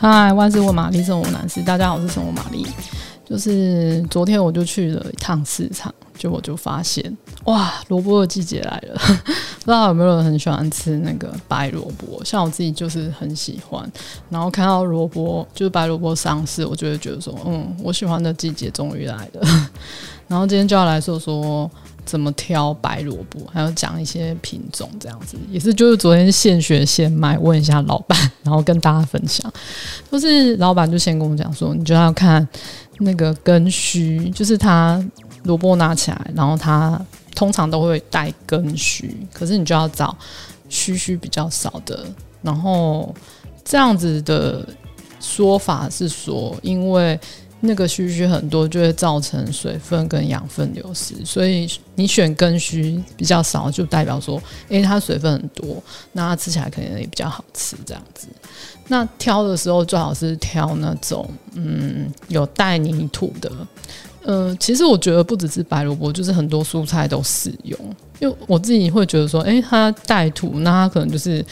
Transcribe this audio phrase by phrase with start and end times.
[0.00, 2.64] 嗨，万事问玛丽，生活男士，大家好，我是生活玛丽。
[3.24, 8.94] 就是昨天我就去了一趟市场，就我就发现，哇，萝卜的季节来了。
[9.58, 12.22] 不知道有没有人很喜欢吃那个白萝卜？
[12.24, 13.90] 像我自己就是很喜欢。
[14.30, 19.70] 然后看到萝卜，就是白萝卜上市，我就会觉得说，嗯，我喜欢的季节终于来了。
[20.28, 21.68] 然后今天就要来说说。
[22.08, 29.52] 怎么挑白萝卜，还要讲一些品种，这样子也是就是昨天现学现卖，问一下老板， 然后跟大家分享。
[30.10, 32.48] 就是老板就先跟我讲说，你就要看
[33.00, 34.98] 那个根须，就是它
[35.42, 36.98] 萝卜拿起来，然后它
[37.34, 40.16] 通常都会带根须，可是你就要找
[40.70, 42.06] 须须比较少的。
[42.40, 43.14] 然后
[43.62, 44.66] 这样子的
[45.20, 47.20] 说法是说，因为。
[47.60, 55.82] 那个须须很多，就会造成水分跟养分流失，所以你选根须比较少，就代表说，诶，它水分很多，
[56.12, 58.28] 那它吃起来可能也比较好吃，这样子。
[58.86, 63.50] 那挑的时候最好是挑那种，嗯，有带泥土的。
[64.30, 67.78] 嗯、其实我觉得不只是白萝卜，就是很多蔬菜都适用。
[68.20, 71.44] 因为我自己会觉得说，诶，它带土，那它可能就是。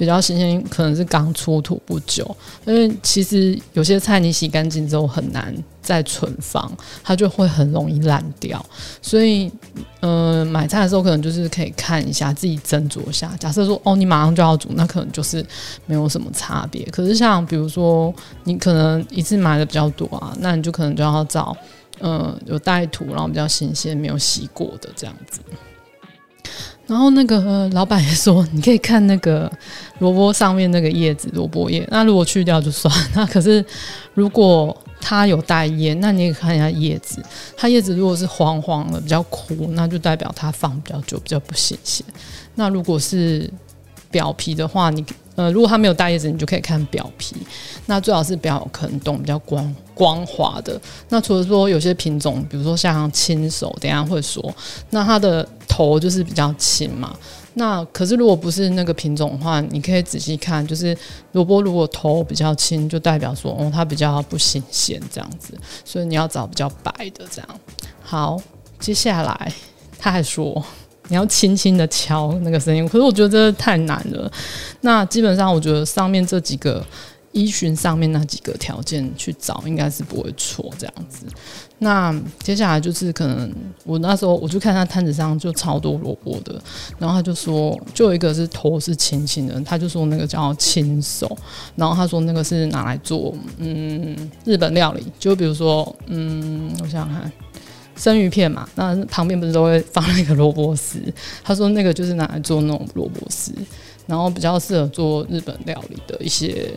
[0.00, 6.72] 比较新鲜，可能是刚出土不久，因为其实有些菜你洗干净之后很难再存放，
[7.04, 8.64] 它就会很容易烂掉。
[9.02, 9.52] 所以，
[10.00, 13.30] 呃，买菜的时候可能就是可以看一下，自己斟酌一下。
[13.38, 15.44] 假设说，哦，你马上就要煮，那可能就是
[15.84, 16.82] 没有什么差别。
[16.86, 18.10] 可是像比如说，
[18.44, 21.54] 你可能一次买的比较多啊，那你就可能就要找，
[22.00, 25.40] 呃，有带土，然后比较新鲜、没有洗过的这样子。
[26.86, 29.48] 然后那个、老板也说，你可以看那个
[30.00, 31.86] 萝卜上面那个叶子，萝卜叶。
[31.88, 32.92] 那如果去掉就算。
[33.14, 33.64] 那可是
[34.14, 37.22] 如果它有带叶，那你也看一下叶子。
[37.56, 42.04] 它叶子如果是黄黄的，比较枯，那就代表它放比较久，比较不新鲜。
[42.56, 43.48] 那如果是
[44.10, 45.04] 表皮的话，你
[45.40, 47.34] 呃，如果它没有带叶子，你就可以看表皮。
[47.86, 50.78] 那最好是比较有坑洞，比较光光滑的。
[51.08, 54.54] 那除了说有些品种，比如说像青手，等下会说，
[54.90, 55.48] 那它的。
[55.72, 57.16] 头就是比较轻嘛，
[57.54, 60.94] 那可是如果不是那个品种的话，你可以仔细看，就是
[61.30, 65.54] 萝卜如果头比较轻，就代表说哦它比较不新鲜这样子，
[65.84, 67.48] 所以你要找比较白的这样。
[68.02, 68.36] 好，
[68.80, 69.52] 接下来
[69.96, 70.62] 他还说
[71.10, 74.32] 你要轻轻的敲那个声音，可是我觉得这太难了。
[74.80, 76.82] 那基本上我觉得上面这几个。
[77.32, 81.26] 依循上面那几个条件去找，应该是不会错这样子。
[81.78, 82.12] 那
[82.42, 83.48] 接下来就是可能
[83.84, 86.60] 我那时候我就看他摊子上就超多萝卜的，
[86.98, 91.38] 然后他就说，就有一个是头是青青的，他就说那个叫青手，
[91.76, 97.32] 然后他说那个是拿来做嗯日本料理，就比如说嗯我想想看
[98.00, 101.00] 生鱼片嘛，那旁边不是都会放那个萝卜丝，
[101.44, 103.52] 他说那个就是拿来做那种萝卜丝，
[104.06, 106.72] 然后比较适合做日本料理的一些。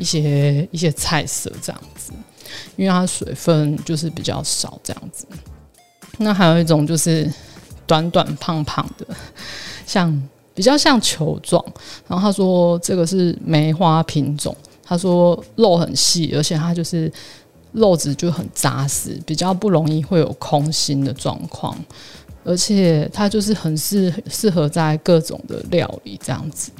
[0.00, 2.12] 一些一些菜色这样子，
[2.76, 5.26] 因为它水分就是比较少这样子。
[6.18, 7.28] 那还有一种就是
[7.84, 9.04] 短短胖胖的，
[9.84, 10.22] 像
[10.54, 11.60] 比较像球状。
[12.06, 17.12] 然后他说这个是梅花品种，他说肉很细，而且它就是
[17.72, 21.76] 肉质就很扎实，比较不容易会有空心的状况。
[22.44, 26.70] 而且它就是很适适合在各种的料理这样子。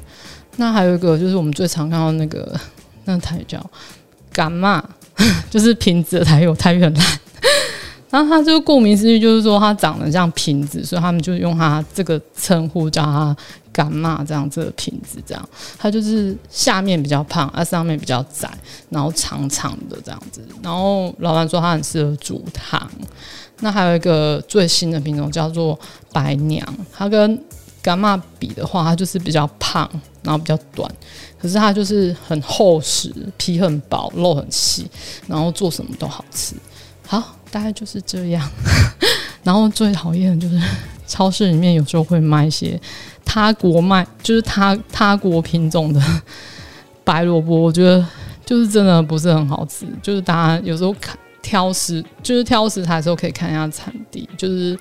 [0.56, 2.58] 那还有一个就是我们最常看到那个。
[3.10, 3.58] 那台叫
[4.30, 4.86] 干嘛，
[5.48, 7.20] 就是瓶子的台语，台语很烂。
[8.10, 13.36] 然后它就顾名思义，就是说它长得像瓶子，所以他们就用它这个称呼叫它
[13.72, 15.48] 干妈这样这个瓶子这样。
[15.78, 18.50] 它就是下面比较胖，而上面比较窄，
[18.88, 20.42] 然后长长的这样子。
[20.62, 22.90] 然后老板说它很适合煮汤。
[23.60, 25.78] 那还有一个最新的品种叫做
[26.12, 26.64] 白娘，
[26.96, 27.38] 它跟
[27.82, 29.90] 干妈比的话，它就是比较胖，
[30.22, 30.88] 然后比较短，
[31.40, 34.86] 可是它就是很厚实，皮很薄，肉很细，
[35.26, 36.54] 然后做什么都好吃。
[37.08, 38.48] 好，大概就是这样。
[39.42, 40.62] 然后最讨厌的就是
[41.08, 42.78] 超市里面有时候会卖一些
[43.24, 46.00] 他国卖，就是他他国品种的
[47.02, 48.06] 白萝卜，我觉得
[48.44, 49.86] 就是真的不是很好吃。
[50.02, 54.78] 就是大家有时候看挑食，就是挑食材的时候可以看一下产地，就是。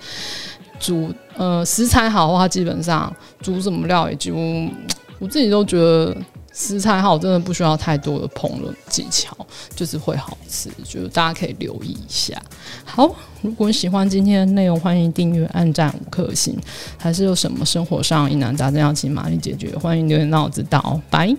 [0.80, 3.12] 煮呃食材好的话，基本上
[3.42, 4.70] 煮什么料也几乎
[5.18, 6.16] 我自己都觉得
[6.60, 9.38] 食材好，真的不需要太多的烹饪技巧，
[9.76, 10.72] 就是会好吃。
[10.84, 12.36] 就是大家可以留意一下。
[12.84, 16.60] 好，如果喜欢今天的内容，欢迎订阅、按赞五颗星。
[16.98, 21.00] 还是有什么生活上疑难杂症要请玛丽解决，欢迎留言让我知道。
[21.12, 21.38] 拜。